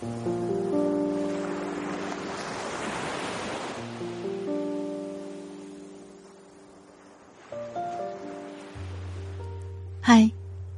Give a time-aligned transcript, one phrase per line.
[0.00, 0.04] 嗨，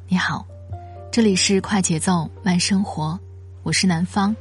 [0.09, 0.47] 你好，
[1.13, 3.19] 这里是快节奏慢生活，
[3.63, 4.35] 我是南方。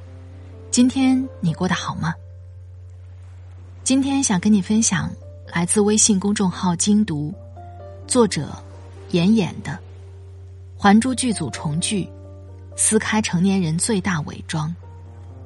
[0.72, 2.14] 今天你过得好吗？
[3.84, 5.12] 今天想跟你分享
[5.48, 7.34] 来自微信公众号“精读”，
[8.08, 8.58] 作者
[9.10, 9.74] 妍妍的
[10.78, 12.10] 《还珠》剧组重聚。
[12.80, 14.74] 撕开成年人最大伪装，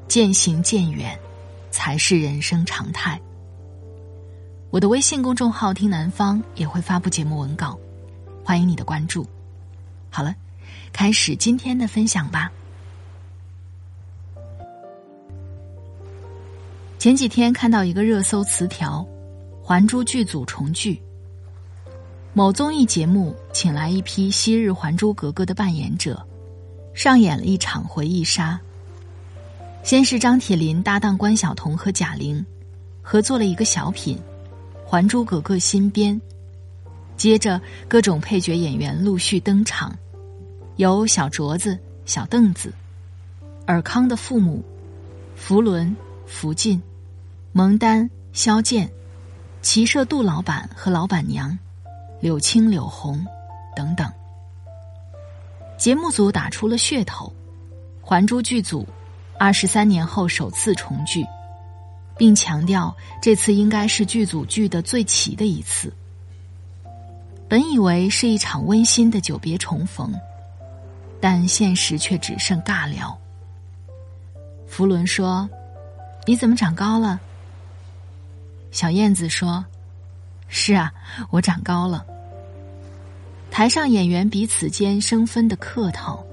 [0.07, 1.19] 渐行渐远，
[1.71, 3.19] 才是人生常态。
[4.69, 7.75] 我的微信公众号“听南方”也会发布节目文稿，
[8.45, 9.25] 欢迎你的关注。
[10.11, 10.35] 好了，
[10.93, 12.51] 开始今天的分享吧。
[16.99, 19.03] 前几天看到一个热搜词条
[19.65, 21.01] ：“还珠”剧组重聚，
[22.31, 26.23] 某综艺节目请来一批昔日《还珠格格》的扮演者。
[26.93, 28.59] 上演了一场回忆杀。
[29.83, 32.45] 先是张铁林搭档关晓彤和贾玲，
[33.01, 34.17] 合作了一个小品
[34.89, 36.19] 《还珠格格》新编。
[37.17, 39.95] 接着各种配角演员陆续登场，
[40.77, 42.73] 有小镯子、小凳子、
[43.65, 44.63] 尔康的父母、
[45.35, 46.81] 福伦、福晋、
[47.51, 48.89] 蒙丹、萧剑、
[49.61, 51.57] 骑射杜老板和老板娘、
[52.19, 53.23] 柳青、柳红
[53.75, 54.11] 等等。
[55.83, 57.27] 节目组打出了噱头，
[58.07, 58.87] 《还珠》剧组
[59.37, 61.25] 二十三年后首次重聚，
[62.17, 65.93] 并强调这次应该是剧组聚的最齐的一次。
[67.49, 70.13] 本以为是一场温馨的久别重逢，
[71.19, 73.19] 但现实却只剩尬聊。
[74.65, 75.49] 福伦说
[76.25, 77.19] ：“你怎么长高了？”
[78.71, 79.65] 小燕子说
[80.47, 80.93] ：“是啊，
[81.29, 82.05] 我长高了。”
[83.53, 86.25] 台上演员彼此间生分的客套，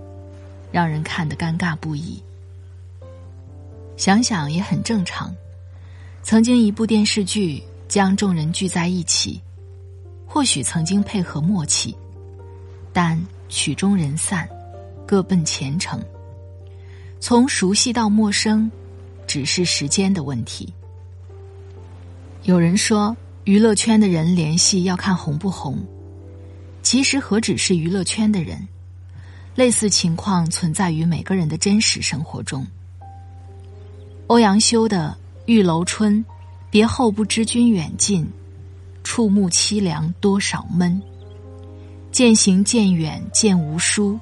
[0.72, 2.18] 让人看得尴尬不已。
[3.98, 5.30] 想想也很正常。
[6.22, 9.38] 曾经一部电视剧将众人聚在一起，
[10.24, 11.94] 或许曾经配合默契，
[12.90, 14.48] 但曲终人散，
[15.06, 16.02] 各奔前程。
[17.20, 18.72] 从熟悉到陌生，
[19.26, 20.72] 只是时间的问题。
[22.44, 23.14] 有人说，
[23.44, 25.78] 娱乐圈的人联系要看红不红。
[26.82, 28.66] 其实何止是娱乐圈的人，
[29.54, 32.66] 类似情况存在于每个人的真实生活中。
[34.26, 36.24] 欧阳修的《玉楼春》，
[36.70, 38.26] 别后不知君远近，
[39.04, 41.00] 触目凄凉多少闷。
[42.12, 44.18] 渐行渐远渐无书，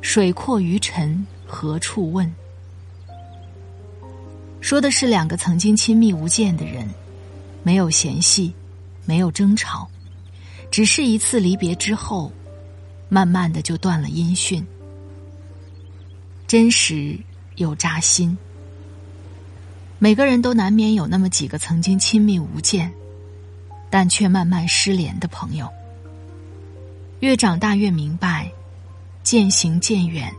[0.00, 2.32] 水阔鱼沉何处问？
[4.60, 6.88] 说的是两个曾经亲密无间的人，
[7.62, 8.52] 没有嫌隙，
[9.04, 9.88] 没有争吵。
[10.70, 12.30] 只是一次离别之后，
[13.08, 14.64] 慢慢的就断了音讯。
[16.46, 17.18] 真实
[17.56, 18.36] 又扎心。
[19.98, 22.92] 每个人都难免有那么几个曾经亲密无间，
[23.90, 25.68] 但却慢慢失联的朋友。
[27.20, 28.50] 越长大越明白，
[29.24, 30.32] 渐行渐远，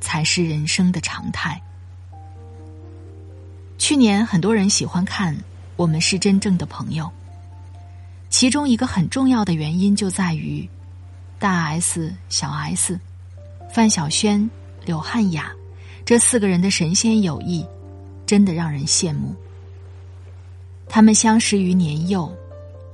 [0.00, 1.60] 才是人生的常态。
[3.76, 5.34] 去年很多人喜欢看
[5.74, 7.04] 《我们是真正的朋友》。
[8.32, 10.66] 其中一个很重要的原因就在于，
[11.38, 12.98] 大 S、小 S、
[13.70, 14.50] 范晓萱、
[14.86, 15.52] 刘汉雅
[16.02, 17.64] 这四个人的神仙友谊，
[18.24, 19.36] 真的让人羡慕。
[20.88, 22.34] 他们相识于年幼，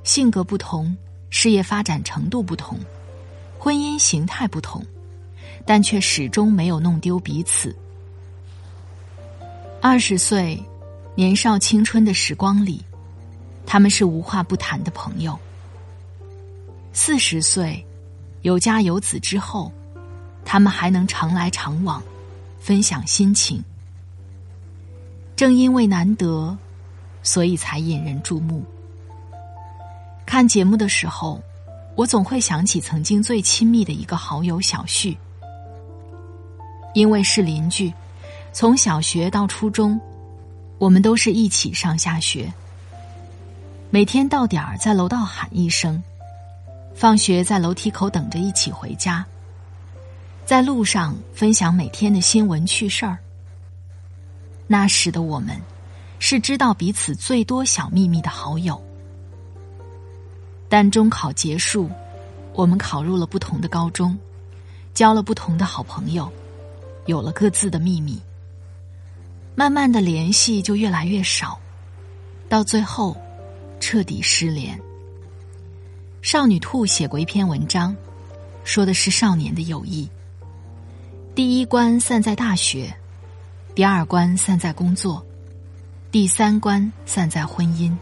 [0.03, 0.95] 性格不同，
[1.31, 2.77] 事业发展程度不同，
[3.61, 4.85] 婚姻形态不同，
[5.65, 7.75] 但却始终没有弄丢彼此。
[9.81, 10.61] 二十岁，
[11.15, 12.85] 年少青春的时光里。
[13.71, 15.39] 他们是无话不谈的朋友。
[16.95, 17.85] 四十岁，
[18.41, 19.71] 有家有子之后，
[20.43, 22.03] 他们还能常来常往，
[22.59, 23.63] 分享心情。
[25.37, 26.57] 正因为难得，
[27.23, 28.65] 所以才引人注目。
[30.25, 31.39] 看节目的时候，
[31.95, 35.15] 我总会想起曾经最亲密的一个好友小旭，
[36.95, 37.93] 因为是邻居，
[38.51, 40.01] 从小学到初中，
[40.79, 42.51] 我们都是一起上下学。
[43.91, 46.03] 每天到点儿在楼道喊一声，
[46.95, 49.25] 放学在楼梯口等着一起回家。
[50.45, 53.17] 在路上分享每天的新闻趣事儿。
[54.67, 55.59] 那时的我们，
[56.19, 58.79] 是知道彼此最多小秘密的好友。
[60.69, 61.91] 但中考结束，
[62.53, 64.17] 我们考入了不同的高中，
[64.93, 66.31] 交了不同的好朋友，
[67.07, 68.21] 有了各自的秘密。
[69.55, 71.59] 慢慢的联系就越来越少，
[72.51, 73.17] 到最后，
[73.81, 74.79] 彻底失联。
[76.23, 77.97] 少女兔写过一篇文章，
[78.65, 80.09] 说的是少年的友谊。
[81.35, 82.95] 第一关散在大学。
[83.75, 85.25] 第二关散在工作，
[86.11, 87.97] 第三关散在婚姻。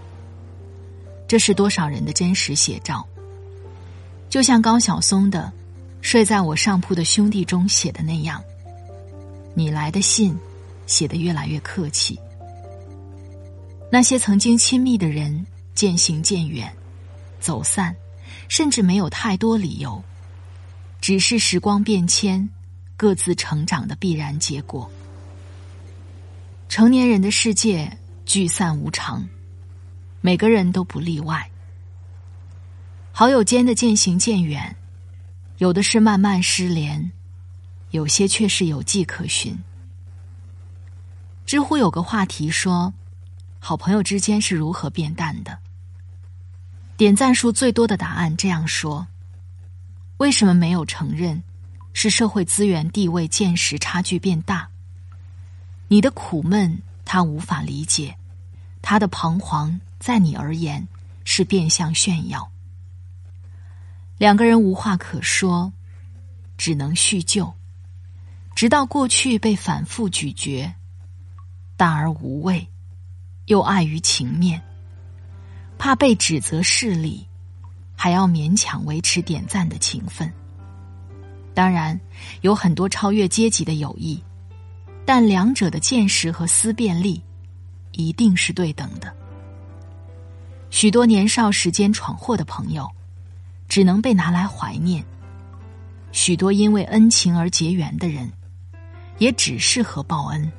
[1.28, 3.06] 这是多少人的真实写照？
[4.30, 5.52] 就像高晓松的
[6.00, 8.42] 《睡在我上铺的兄弟》中写的那样，
[9.52, 10.34] 你来的信
[10.86, 12.18] 写得越来越客气。
[13.92, 15.46] 那些曾经亲密的人
[15.76, 16.74] 渐行渐远，
[17.38, 17.94] 走散，
[18.48, 20.02] 甚至没有太多理由，
[21.02, 22.48] 只是时光变迁，
[22.96, 24.90] 各自成长的必然结果。
[26.66, 27.94] 成年人的世界
[28.24, 29.28] 聚散无常，
[30.22, 31.50] 每个人都不例外。
[33.12, 34.74] 好友间的渐行渐远，
[35.58, 37.12] 有的是慢慢失联，
[37.90, 39.56] 有些却是有迹可循。
[41.44, 42.92] 知乎有个话题说
[43.60, 45.58] ：“好朋友之间是如何变淡的？”
[46.96, 49.06] 点赞数最多的答案这样说
[50.16, 51.42] ：“为什么没有承认？
[51.92, 54.68] 是社会资源、地位、见识差距变大。”
[55.88, 58.16] 你的苦闷，他无法理解；
[58.82, 60.88] 他的彷徨，在你而言
[61.24, 62.50] 是变相炫耀。
[64.18, 65.72] 两个人无话可说，
[66.56, 67.54] 只能叙旧，
[68.54, 70.74] 直到过去被反复咀嚼，
[71.76, 72.68] 淡而无味，
[73.44, 74.62] 又碍于情面，
[75.78, 77.26] 怕被指责势利，
[77.94, 80.32] 还要勉强维持点赞的情分。
[81.54, 81.98] 当然，
[82.42, 84.22] 有很多超越阶级的友谊。
[85.08, 87.22] 但两者的见识和思辨力，
[87.92, 89.14] 一定是对等的。
[90.68, 92.90] 许多年少时间闯祸的朋友，
[93.68, 95.00] 只能被拿来怀念；
[96.10, 98.28] 许多因为恩情而结缘的人，
[99.18, 100.52] 也只适合报恩。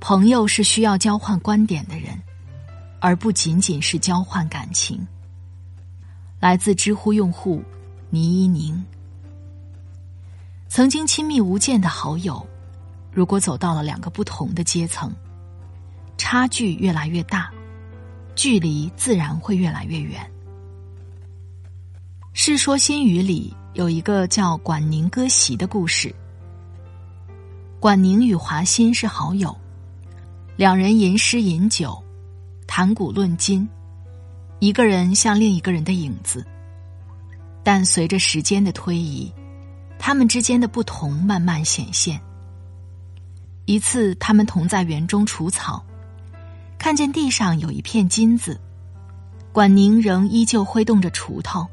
[0.00, 2.20] 朋友是需要交换观点的人，
[3.00, 5.06] 而不仅仅是交换感情。
[6.40, 7.62] 来自知乎用户
[8.10, 8.84] 倪一宁，
[10.68, 12.46] 曾经亲密无间的好友。
[13.12, 15.10] 如果走到了两个不同的阶层，
[16.18, 17.50] 差距越来越大，
[18.34, 20.20] 距离自然会越来越远。
[22.38, 26.14] 《世说新语》里有一个叫管宁割席的故事。
[27.80, 29.56] 管宁与华歆是好友，
[30.56, 32.02] 两人吟诗饮酒，
[32.78, 33.66] 谈古论今，
[34.58, 36.44] 一个人像另一个人的影子。
[37.64, 39.32] 但随着时间的推移，
[39.98, 42.20] 他们之间的不同慢慢显现。
[43.64, 45.82] 一次，他们同在园中除草，
[46.76, 48.60] 看见地上有一片金子，
[49.52, 51.66] 管宁仍依旧挥动着锄头，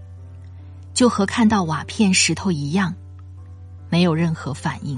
[0.93, 2.95] 就和看到瓦片石头一样，
[3.89, 4.97] 没有任何反应。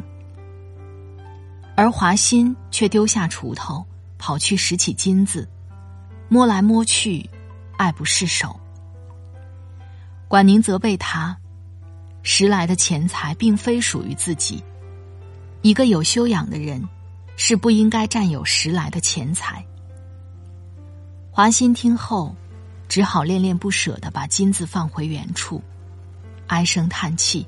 [1.76, 3.84] 而华歆却丢下锄头，
[4.20, 5.50] 跑去拾起金子，
[6.28, 7.30] 摸来摸去，
[7.78, 8.60] 爱不释手。
[10.28, 11.38] 管宁责备他，
[12.24, 14.64] 拾来的钱财并非属于自己。
[15.62, 16.84] 一个有修养的人，
[17.38, 19.66] 是不应该占有拾来的钱财。
[21.32, 22.36] 华歆听后，
[22.88, 25.62] 只好恋恋不舍的把金子放回原处，
[26.48, 27.48] 唉声叹气。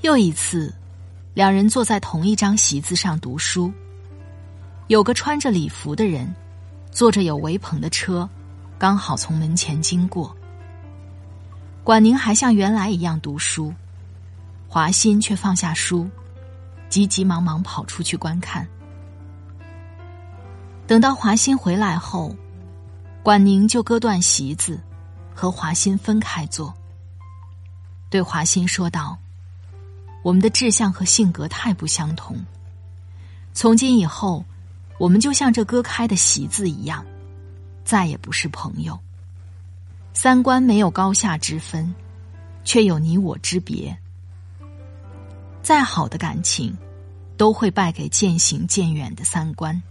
[0.00, 0.74] 又一次，
[1.32, 3.72] 两人坐在同一张席子上读书，
[4.88, 6.34] 有个穿着礼服的人，
[6.94, 8.26] 坐着有围棚的车，
[8.78, 10.34] 刚好从门前经过。
[11.82, 13.74] 管宁还像原来一样读书，
[14.68, 16.08] 华歆却放下书。
[16.88, 18.64] 急急忙忙跑出去观看。
[20.86, 22.32] 等到华歆回来后，
[23.20, 24.80] 管宁就割断席子，
[25.34, 26.72] 和华歆分开坐。
[28.08, 29.18] 对华歆说道
[30.22, 32.36] ：“我们的志向和性格太不相同，
[33.52, 34.44] 从今以后，
[34.98, 37.04] 我们就像这割开的席子一样，
[37.84, 38.98] 再也不是朋友。
[40.12, 41.94] 三观没有高下之分，
[42.64, 43.96] 却有你我之别。
[45.62, 46.76] 再好的感情。”
[47.36, 49.82] 都会败给渐行渐远的三观，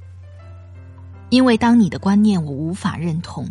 [1.29, 3.45] 因为当你的观念我无法认同，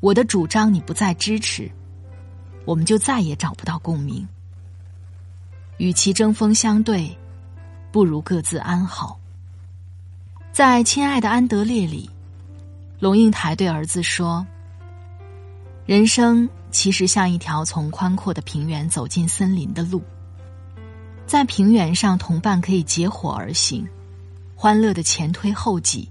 [0.00, 1.70] 我的主张你不再支持，
[2.66, 4.28] 我们就再也找不到共鸣。
[5.78, 7.16] 与其针锋相对，
[7.90, 9.18] 不如各自安好。
[10.56, 12.08] 在《亲爱的安德烈》里，
[12.98, 14.46] 龙应台对儿子说
[15.84, 20.02] ：“人生其实像一条从宽阔的平原走进森林的路，
[21.26, 23.86] 在平原上，同伴可以结伙而行，
[24.54, 26.08] 欢乐的前推后挤，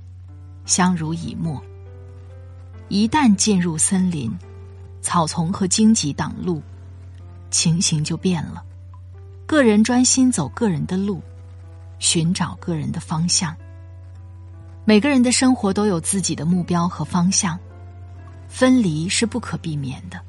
[0.68, 1.60] 相濡以沫。
[2.88, 4.32] 一旦进入森林，
[5.02, 6.62] 草丛和荆棘挡路，
[7.50, 8.64] 情形就变了。
[9.48, 11.20] 个人专心走个人的路，
[11.98, 13.58] 寻找个人的方向。
[14.88, 17.60] 每个人的生活都有自己的目标和方向，
[18.48, 20.22] 分离是不可避免的。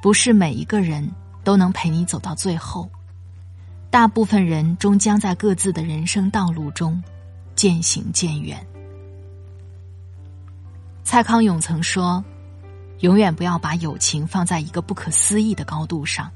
[0.00, 1.10] 不是每一个人
[1.42, 2.88] 都能陪你走到最后，
[3.90, 7.02] 大部分人终将在各自的人生道路中
[7.56, 8.64] 渐行渐远。
[11.02, 12.24] 蔡康永曾说
[13.00, 16.30] ：“永远不要把友情放在一个不可思议的高度上。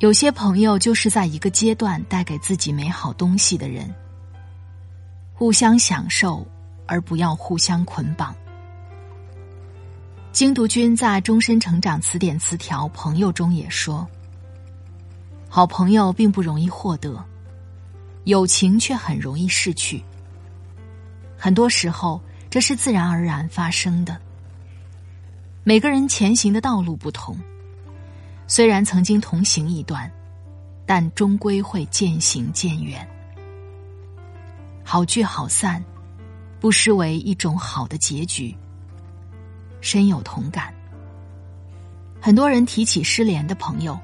[0.00, 3.94] 有些朋友就是在一个阶段带给自己美好东西的人，
[5.34, 6.46] 互相享受，
[6.86, 8.34] 而不要互相捆绑。”
[10.32, 14.06] 精读君在《终身成长词典词条朋友》中也说
[15.50, 17.22] ：“好朋友并不容易获得，
[18.24, 20.02] 友情却很容易逝去。
[21.36, 22.18] 很多时候。”
[22.50, 24.16] 这是自然而然发生的。
[25.64, 27.36] 每个人前行的道路不同，
[28.46, 30.08] 虽然曾经同行一段，
[30.86, 33.04] 但终归会渐行渐远。
[34.84, 35.82] 好聚好散，
[36.60, 38.54] 不失为一种好的结局。
[39.80, 40.72] 深有同感。
[42.20, 43.98] 很多人提起失联的朋友，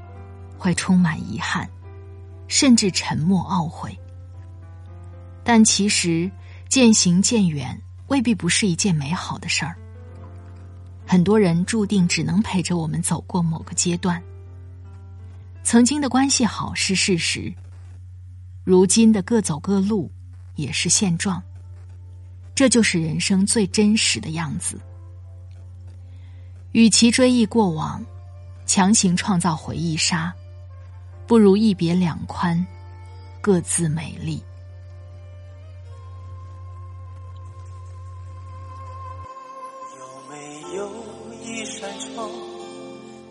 [0.58, 1.68] 会充满遗憾，
[2.48, 3.96] 甚至沉默懊悔。
[5.44, 6.30] 但其实
[6.68, 7.80] 渐行渐远。
[8.10, 9.76] 未必不是一件美好的事儿。
[11.06, 14.20] 很多人注定只能陪着我们走过某个阶段。
[15.62, 17.54] 曾经的关系好是事实，
[18.64, 20.10] 如今的各走各路
[20.60, 21.42] 也是现状。
[22.54, 24.78] 这就是人生最真实的样子。
[26.72, 28.04] 与其追忆过往，
[28.66, 30.32] 强行创造回忆杀，
[31.26, 32.64] 不如一别两宽，
[33.40, 34.42] 各自美丽。
[39.98, 40.88] 有没有
[41.42, 42.30] 一扇窗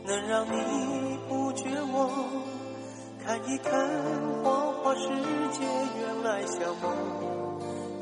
[0.06, 2.10] 能让你不绝望，
[3.24, 3.72] 看一看
[4.96, 5.08] 世
[5.52, 5.66] 界，
[6.00, 6.92] 原来像梦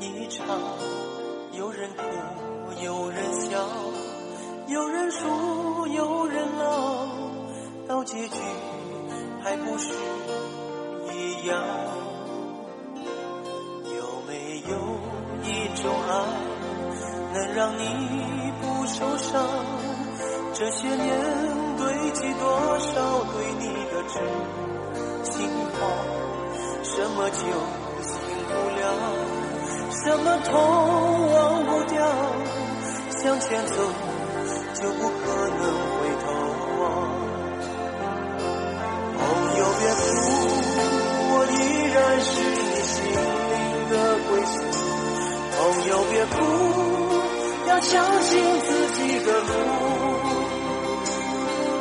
[0.00, 0.46] 一场。
[1.52, 2.02] 有人哭，
[2.82, 3.58] 有人笑，
[4.68, 7.08] 有人输，有人老，
[7.86, 8.36] 到结局
[9.42, 9.92] 还不是
[11.12, 11.62] 一样？
[13.84, 14.72] 有没有
[15.42, 16.10] 一种爱，
[17.34, 19.44] 能让你不受伤？
[20.54, 21.58] 这些年。
[21.78, 24.67] 堆积多少对你的痴？
[27.18, 28.14] 么就醒
[28.46, 28.86] 不了？
[29.90, 30.54] 什么痛
[31.32, 31.98] 忘不掉？
[33.20, 33.74] 向前走
[34.80, 35.24] 就不可
[35.58, 36.24] 能回头
[36.78, 36.82] 望。
[39.18, 39.20] 朋
[39.58, 40.00] 友别哭，
[41.30, 41.54] 我依
[41.92, 42.96] 然是你心
[43.50, 43.58] 灵
[43.90, 43.94] 的
[44.28, 44.56] 归宿。
[45.58, 45.58] 朋
[45.88, 46.36] 友别哭，
[47.66, 47.90] 要相
[48.22, 49.50] 信自己的路。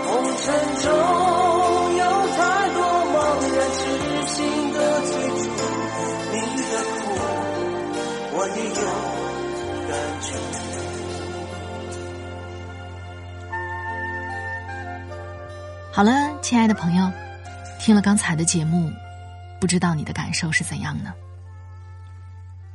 [0.07, 0.45] 红尘
[0.81, 0.85] 中
[15.97, 17.11] 好了，亲爱的朋友，
[17.79, 18.93] 听了刚才的节目，
[19.59, 21.11] 不知道你的感受是怎样呢？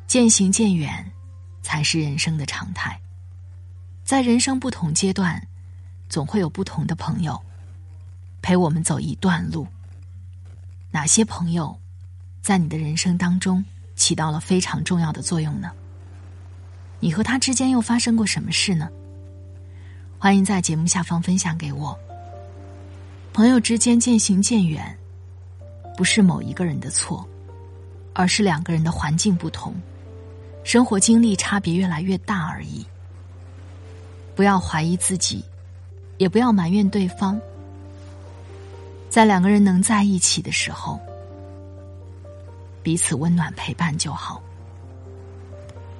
[0.09, 1.09] 渐行渐远，
[1.63, 3.01] 才是人生的常态。
[4.03, 5.41] 在人生不同阶段。
[6.09, 7.41] 总会有不同的朋友
[8.43, 9.69] 陪我们走一段路。
[10.91, 11.79] 哪些朋友
[12.43, 13.65] 在你的人生当中
[13.95, 15.71] 起到了非常重要的作用呢？
[16.99, 18.91] 你和他之间又发生过什么事呢？
[20.19, 21.97] 欢迎在节目下方分享给我。
[23.33, 24.97] 朋友之间渐行渐远，
[25.97, 27.27] 不是某一个人的错，
[28.13, 29.75] 而是两个人的环境不同，
[30.65, 32.85] 生活经历差别越来越大而已。
[34.35, 35.45] 不要怀疑自己。
[36.19, 37.41] 也不要埋怨对方，
[39.11, 41.01] 在两个人能在一起的时候，
[42.81, 44.41] 彼此温暖陪伴就好。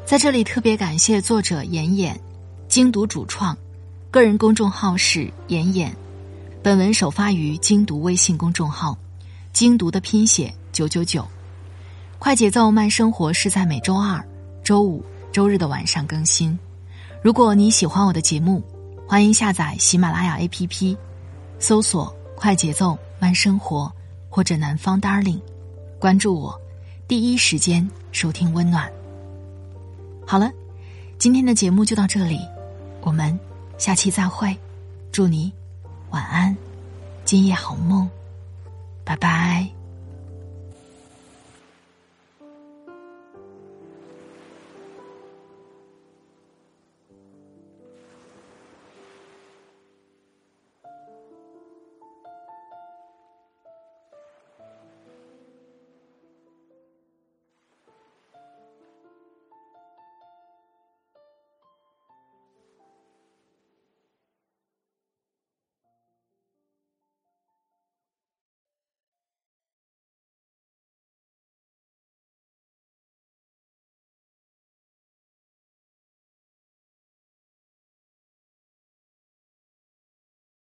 [0.05, 2.21] 在这里特别感谢作者妍妍，
[2.69, 3.57] 精读主创，
[4.13, 5.93] 个人公众号是妍妍。
[6.63, 8.97] 本文首发于精读微信公众号，
[9.53, 11.27] 精读的拼写九九九。
[12.21, 14.25] 快节奏慢生活是在每周二、
[14.63, 16.57] 周五、周日的晚上更新。
[17.21, 18.63] 如果你喜欢我的节目。
[19.05, 20.97] 欢迎下载喜马拉雅 APP，
[21.59, 23.93] 搜索“快节奏慢生活”
[24.31, 25.39] 或者“南方 Darling”，
[25.99, 26.59] 关注我，
[27.07, 28.91] 第一时间收听温暖。
[30.27, 30.51] 好了，
[31.19, 32.39] 今天的节目就到这里，
[33.03, 33.39] 我们
[33.77, 34.57] 下期再会，
[35.11, 35.53] 祝你
[36.13, 36.55] 晚安，
[37.25, 38.09] 今夜好梦，
[39.03, 39.67] 拜拜。